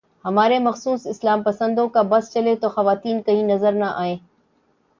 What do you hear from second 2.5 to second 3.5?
تو خواتین کہیں